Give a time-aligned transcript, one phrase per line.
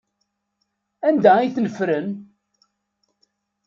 [1.07, 2.07] Anda ay ten-ffren?